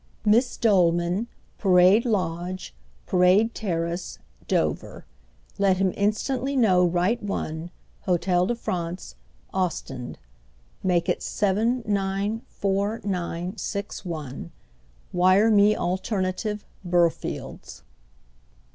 "Miss 0.25 0.57
Dolman, 0.57 1.27
Parade 1.59 2.05
Lodge, 2.05 2.73
Parade 3.05 3.53
Terrace, 3.53 4.17
Dover. 4.47 5.05
Let 5.59 5.77
him 5.77 5.93
instantly 5.95 6.55
know 6.55 6.83
right 6.83 7.21
one, 7.21 7.69
Hôtel 8.07 8.47
de 8.47 8.55
France, 8.55 9.13
Ostend. 9.53 10.17
Make 10.81 11.07
it 11.07 11.21
seven 11.21 11.83
nine 11.85 12.41
four 12.47 12.99
nine 13.03 13.55
six 13.57 14.03
one. 14.03 14.51
Wire 15.13 15.51
me 15.51 15.75
alternative 15.75 16.65
Burfield's." 16.83 17.83